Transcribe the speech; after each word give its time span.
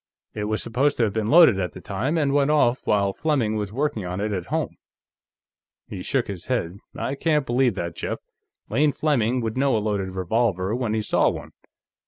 "It 0.33 0.45
was 0.45 0.63
supposed 0.63 0.97
to 0.97 1.03
have 1.03 1.13
been 1.13 1.29
loaded 1.29 1.59
at 1.59 1.73
the 1.73 1.79
time, 1.79 2.17
and 2.17 2.33
went 2.33 2.49
off 2.49 2.87
while 2.87 3.13
Fleming 3.13 3.55
was 3.55 3.71
working 3.71 4.03
on 4.03 4.19
it, 4.19 4.33
at 4.33 4.47
home." 4.47 4.77
He 5.87 6.01
shook 6.01 6.27
his 6.27 6.47
head. 6.47 6.79
"I 6.97 7.13
can't 7.13 7.45
believe 7.45 7.75
that, 7.75 7.95
Jeff. 7.97 8.17
Lane 8.67 8.93
Fleming 8.93 9.41
would 9.41 9.57
know 9.57 9.77
a 9.77 9.77
loaded 9.77 10.15
revolver 10.15 10.73
when 10.75 10.95
he 10.95 11.03
saw 11.03 11.29
one. 11.29 11.51